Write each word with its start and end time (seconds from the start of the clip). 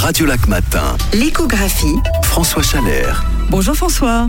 Radio 0.00 0.24
Lac 0.24 0.48
Matin. 0.48 0.96
L'échographie. 1.12 1.98
François 2.22 2.62
Chalère. 2.62 3.22
Bonjour 3.50 3.74
François. 3.74 4.28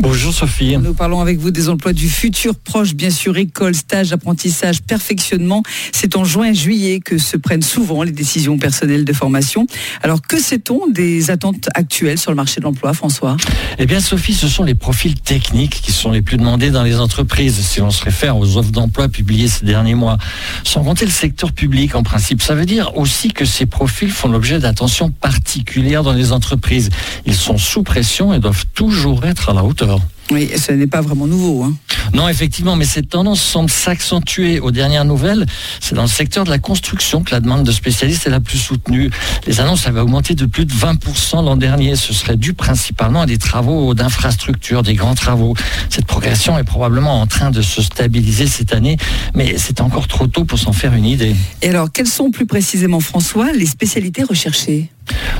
Bonjour 0.00 0.32
Sophie. 0.32 0.76
Nous 0.78 0.94
parlons 0.94 1.20
avec 1.20 1.38
vous 1.38 1.50
des 1.50 1.68
emplois 1.68 1.92
du 1.92 2.08
futur 2.08 2.54
proche, 2.54 2.94
bien 2.94 3.10
sûr, 3.10 3.36
école, 3.36 3.74
stage, 3.74 4.12
apprentissage, 4.12 4.82
perfectionnement. 4.82 5.62
C'est 5.92 6.16
en 6.16 6.24
juin-juillet 6.24 7.00
que 7.00 7.18
se 7.18 7.36
prennent 7.36 7.62
souvent 7.62 8.02
les 8.02 8.10
décisions 8.10 8.58
personnelles 8.58 9.04
de 9.04 9.12
formation. 9.12 9.66
Alors 10.02 10.22
que 10.22 10.40
sait-on 10.40 10.88
des 10.88 11.30
attentes 11.30 11.68
actuelles 11.74 12.18
sur 12.18 12.30
le 12.30 12.36
marché 12.36 12.60
de 12.60 12.64
l'emploi, 12.64 12.94
François? 12.94 13.36
Eh 13.78 13.86
bien 13.86 14.00
Sophie, 14.00 14.34
ce 14.34 14.48
sont 14.48 14.64
les 14.64 14.74
profils 14.74 15.20
techniques 15.20 15.80
qui 15.82 15.92
sont 15.92 16.10
les 16.10 16.22
plus 16.22 16.38
demandés 16.38 16.70
dans 16.70 16.82
les 16.82 16.96
entreprises, 16.96 17.60
si 17.60 17.80
l'on 17.80 17.90
se 17.90 18.02
réfère 18.02 18.36
aux 18.36 18.56
offres 18.56 18.72
d'emploi 18.72 19.08
publiées 19.08 19.48
ces 19.48 19.66
derniers 19.66 19.94
mois. 19.94 20.18
Sans 20.64 20.82
compter 20.82 21.04
le 21.04 21.10
secteur 21.10 21.52
public 21.52 21.94
en 21.94 22.02
principe. 22.02 22.40
Ça 22.40 22.54
veut 22.54 22.66
dire 22.66 22.96
aussi 22.96 23.28
que 23.32 23.44
ces 23.44 23.66
profils 23.66 24.10
font 24.10 24.28
l'objet 24.28 24.58
d'attention 24.58 25.10
particulière 25.10 26.02
dans 26.02 26.14
les 26.14 26.32
entreprises. 26.32 26.88
Ils 27.26 27.34
sont 27.34 27.58
sous 27.58 27.82
pression 27.82 28.32
et 28.32 28.40
doivent 28.40 28.66
toujours 28.74 29.24
être 29.26 29.50
à 29.50 29.52
la 29.52 29.62
hauteur. 29.62 29.81
Oui, 30.30 30.50
ce 30.56 30.72
n'est 30.72 30.86
pas 30.86 31.00
vraiment 31.00 31.26
nouveau. 31.26 31.64
Hein. 31.64 31.74
Non, 32.14 32.28
effectivement, 32.28 32.76
mais 32.76 32.84
cette 32.84 33.08
tendance 33.08 33.40
semble 33.40 33.70
s'accentuer. 33.70 34.60
Aux 34.60 34.70
dernières 34.70 35.04
nouvelles, 35.04 35.46
c'est 35.80 35.94
dans 35.94 36.02
le 36.02 36.08
secteur 36.08 36.44
de 36.44 36.50
la 36.50 36.58
construction 36.58 37.22
que 37.22 37.32
la 37.32 37.40
demande 37.40 37.64
de 37.64 37.72
spécialistes 37.72 38.26
est 38.26 38.30
la 38.30 38.40
plus 38.40 38.58
soutenue. 38.58 39.10
Les 39.46 39.60
annonces 39.60 39.86
avaient 39.86 40.00
augmenté 40.00 40.34
de 40.34 40.46
plus 40.46 40.64
de 40.64 40.72
20% 40.72 41.44
l'an 41.44 41.56
dernier. 41.56 41.96
Ce 41.96 42.12
serait 42.12 42.36
dû 42.36 42.54
principalement 42.54 43.22
à 43.22 43.26
des 43.26 43.38
travaux 43.38 43.94
d'infrastructure, 43.94 44.82
des 44.82 44.94
grands 44.94 45.14
travaux. 45.14 45.54
Cette 45.90 46.06
progression 46.06 46.58
est 46.58 46.64
probablement 46.64 47.20
en 47.20 47.26
train 47.26 47.50
de 47.50 47.62
se 47.62 47.82
stabiliser 47.82 48.46
cette 48.46 48.72
année, 48.72 48.96
mais 49.34 49.56
c'est 49.58 49.80
encore 49.80 50.08
trop 50.08 50.26
tôt 50.26 50.44
pour 50.44 50.58
s'en 50.58 50.72
faire 50.72 50.94
une 50.94 51.06
idée. 51.06 51.34
Et 51.62 51.68
alors, 51.68 51.90
quelles 51.92 52.06
sont 52.06 52.30
plus 52.30 52.46
précisément, 52.46 53.00
François, 53.00 53.52
les 53.52 53.66
spécialités 53.66 54.22
recherchées? 54.22 54.90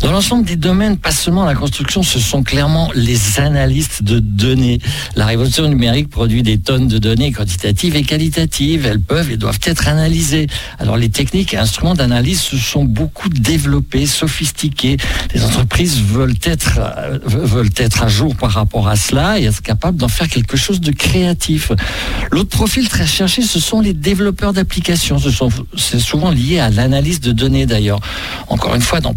Dans 0.00 0.12
l'ensemble 0.12 0.44
des 0.44 0.56
domaines, 0.56 0.96
pas 0.96 1.10
seulement 1.10 1.44
la 1.44 1.54
construction, 1.54 2.02
ce 2.02 2.18
sont 2.18 2.42
clairement 2.42 2.90
les 2.94 3.40
analystes 3.40 4.02
de 4.02 4.18
données. 4.18 4.78
La 5.16 5.26
révolution 5.26 5.68
numérique 5.68 6.08
produit 6.08 6.42
des 6.42 6.58
tonnes 6.58 6.88
de 6.88 6.98
données 6.98 7.32
quantitatives 7.32 7.96
et 7.96 8.02
qualitatives. 8.02 8.86
Elles 8.86 9.00
peuvent 9.00 9.30
et 9.30 9.36
doivent 9.36 9.58
être 9.64 9.88
analysées. 9.88 10.46
Alors 10.78 10.96
les 10.96 11.08
techniques 11.08 11.54
et 11.54 11.56
instruments 11.56 11.94
d'analyse 11.94 12.40
se 12.40 12.56
sont 12.56 12.84
beaucoup 12.84 13.28
développés, 13.28 14.06
sophistiqués. 14.06 14.96
Les 15.34 15.44
entreprises 15.44 16.00
veulent 16.00 16.38
être, 16.42 16.78
euh, 16.78 17.18
veulent 17.24 17.70
être 17.76 18.02
à 18.02 18.08
jour 18.08 18.36
par 18.36 18.52
rapport 18.52 18.88
à 18.88 18.96
cela 18.96 19.38
et 19.38 19.44
être 19.44 19.62
capables 19.62 19.96
d'en 19.96 20.08
faire 20.08 20.28
quelque 20.28 20.56
chose 20.56 20.80
de 20.80 20.92
créatif. 20.92 21.72
L'autre 22.30 22.50
profil 22.50 22.88
très 22.88 23.06
cherché, 23.06 23.42
ce 23.42 23.60
sont 23.60 23.80
les 23.80 23.94
développeurs 23.94 24.52
d'applications. 24.52 25.18
C'est 25.76 26.00
souvent 26.00 26.30
lié 26.30 26.60
à 26.60 26.70
l'analyse 26.70 27.20
de 27.20 27.32
données 27.32 27.66
d'ailleurs. 27.66 28.00
Encore 28.48 28.74
une 28.74 28.82
fois, 28.82 29.00
dans 29.00 29.14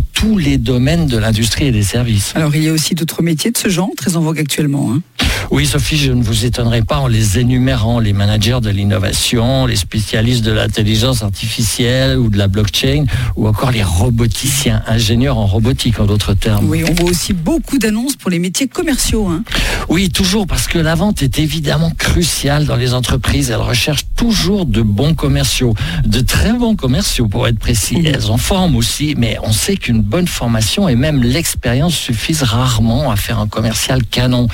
tous 0.00 0.38
les 0.38 0.58
domaines 0.58 1.06
de 1.06 1.18
l'industrie 1.18 1.66
et 1.66 1.72
des 1.72 1.82
services. 1.82 2.32
Alors 2.36 2.54
il 2.54 2.62
y 2.62 2.68
a 2.68 2.72
aussi 2.72 2.94
d'autres 2.94 3.22
métiers 3.22 3.50
de 3.50 3.58
ce 3.58 3.68
genre 3.68 3.90
très 3.96 4.16
en 4.16 4.20
vogue 4.20 4.38
actuellement. 4.38 4.92
Hein. 4.92 5.02
Oui, 5.50 5.66
Sophie, 5.66 5.96
je 5.96 6.12
ne 6.12 6.22
vous 6.22 6.44
étonnerai 6.44 6.82
pas 6.82 6.98
en 6.98 7.08
les 7.08 7.40
énumérant. 7.40 7.98
Les 7.98 8.12
managers 8.12 8.60
de 8.62 8.70
l'innovation, 8.70 9.66
les 9.66 9.74
spécialistes 9.74 10.44
de 10.44 10.52
l'intelligence 10.52 11.22
artificielle 11.22 12.18
ou 12.18 12.28
de 12.28 12.38
la 12.38 12.46
blockchain, 12.46 13.04
ou 13.34 13.48
encore 13.48 13.72
les 13.72 13.82
roboticiens, 13.82 14.82
ingénieurs 14.86 15.38
en 15.38 15.46
robotique 15.46 15.98
en 15.98 16.06
d'autres 16.06 16.34
termes. 16.34 16.68
Oui, 16.68 16.84
on 16.88 16.94
voit 16.94 17.10
aussi 17.10 17.32
beaucoup 17.32 17.78
d'annonces 17.78 18.14
pour 18.14 18.30
les 18.30 18.38
métiers 18.38 18.68
commerciaux. 18.68 19.26
Hein. 19.26 19.42
Oui, 19.88 20.10
toujours, 20.10 20.46
parce 20.46 20.68
que 20.68 20.78
la 20.78 20.94
vente 20.94 21.22
est 21.22 21.40
évidemment 21.40 21.90
cruciale 21.90 22.64
dans 22.64 22.76
les 22.76 22.94
entreprises. 22.94 23.50
Elles 23.50 23.56
recherchent 23.56 24.06
toujours 24.20 24.66
de 24.66 24.82
bons 24.82 25.14
commerciaux, 25.14 25.74
de 26.04 26.20
très 26.20 26.52
bons 26.52 26.76
commerciaux 26.76 27.26
pour 27.26 27.48
être 27.48 27.58
précis. 27.58 27.96
Mhm. 27.96 28.06
Elles 28.06 28.30
en 28.30 28.36
forment 28.36 28.76
aussi, 28.76 29.14
mais 29.16 29.38
on 29.42 29.50
sait 29.50 29.76
qu'une 29.76 30.02
bonne 30.02 30.26
formation 30.26 30.90
et 30.90 30.94
même 30.94 31.22
l'expérience 31.22 31.94
suffisent 31.94 32.42
rarement 32.42 33.10
à 33.10 33.16
faire 33.16 33.38
un 33.38 33.46
commercial 33.48 34.04
canon. 34.04 34.46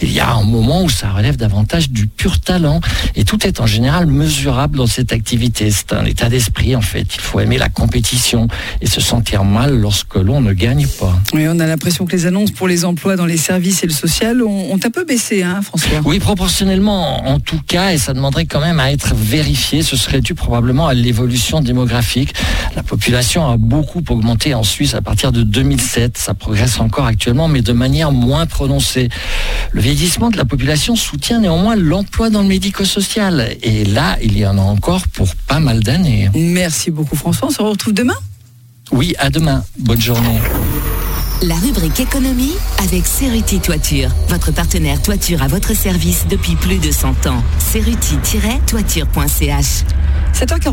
Il 0.00 0.10
y 0.10 0.18
a 0.18 0.32
un 0.32 0.42
moment 0.42 0.82
où 0.82 0.90
ça 0.90 1.08
relève 1.12 1.36
davantage 1.36 1.88
du 1.90 2.08
pur 2.08 2.40
talent 2.40 2.80
et 3.14 3.22
tout 3.22 3.46
est 3.46 3.60
en 3.60 3.66
général 3.66 4.06
mesurable 4.06 4.76
dans 4.76 4.88
cette 4.88 5.12
activité. 5.12 5.70
C'est 5.70 5.92
un 5.92 6.04
état 6.04 6.28
d'esprit 6.28 6.74
en 6.74 6.80
fait. 6.80 7.14
Il 7.14 7.20
faut 7.20 7.38
aimer 7.38 7.58
la 7.58 7.68
compétition 7.68 8.48
et 8.80 8.88
se 8.88 9.00
sentir 9.00 9.44
mal 9.44 9.72
lorsque 9.78 10.16
l'on 10.16 10.40
ne 10.40 10.52
gagne 10.52 10.88
pas. 10.98 11.16
Oui, 11.32 11.46
on 11.48 11.60
a 11.60 11.66
l'impression 11.68 12.06
que 12.06 12.16
les 12.16 12.26
annonces 12.26 12.50
pour 12.50 12.66
les 12.66 12.84
emplois 12.84 13.14
dans 13.14 13.26
les 13.26 13.36
services 13.36 13.84
et 13.84 13.86
le 13.86 13.92
social 13.92 14.42
ont, 14.42 14.74
un 14.74 14.90
peu 14.90 15.04
baissé, 15.04 15.44
hein, 15.44 15.60
François 15.62 16.00
Oui, 16.04 16.18
proportionnellement 16.18 17.28
en 17.28 17.38
tout 17.38 17.60
cas, 17.64 17.92
et 17.92 17.98
ça 17.98 18.14
demanderait 18.14 18.46
quand 18.46 18.60
même 18.60 18.80
à 18.80 18.90
être 19.12 19.18
vérifié. 19.18 19.82
Ce 19.82 19.96
serait 19.96 20.20
dû 20.20 20.34
probablement 20.34 20.86
à 20.86 20.94
l'évolution 20.94 21.60
démographique. 21.60 22.34
La 22.74 22.82
population 22.82 23.48
a 23.48 23.56
beaucoup 23.56 24.02
augmenté 24.08 24.54
en 24.54 24.62
Suisse 24.62 24.94
à 24.94 25.02
partir 25.02 25.32
de 25.32 25.42
2007. 25.42 26.18
Ça 26.18 26.34
progresse 26.34 26.80
encore 26.80 27.06
actuellement, 27.06 27.48
mais 27.48 27.62
de 27.62 27.72
manière 27.72 28.12
moins 28.12 28.46
prononcée. 28.46 29.08
Le 29.72 29.80
vieillissement 29.80 30.30
de 30.30 30.36
la 30.36 30.44
population 30.44 30.96
soutient 30.96 31.40
néanmoins 31.40 31.76
l'emploi 31.76 32.30
dans 32.30 32.42
le 32.42 32.48
médico-social. 32.48 33.56
Et 33.62 33.84
là, 33.84 34.16
il 34.22 34.36
y 34.38 34.46
en 34.46 34.58
a 34.58 34.62
encore 34.62 35.06
pour 35.08 35.34
pas 35.48 35.60
mal 35.60 35.80
d'années. 35.80 36.30
Merci 36.34 36.90
beaucoup 36.90 37.16
François. 37.16 37.48
On 37.48 37.50
se 37.50 37.62
retrouve 37.62 37.94
demain? 37.94 38.16
Oui, 38.90 39.14
à 39.18 39.30
demain. 39.30 39.64
Bonne 39.78 40.00
journée. 40.00 40.40
La 41.42 41.56
rubrique 41.56 41.98
économie 41.98 42.52
avec 42.78 43.04
Ceruti 43.04 43.58
Toiture, 43.58 44.10
votre 44.28 44.52
partenaire 44.52 45.02
toiture 45.02 45.42
à 45.42 45.48
votre 45.48 45.74
service 45.74 46.28
depuis 46.28 46.54
plus 46.54 46.78
de 46.78 46.92
100 46.92 47.26
ans. 47.26 47.42
Ceruti-toiture.ch 47.58 49.82
7h42. 50.34 50.72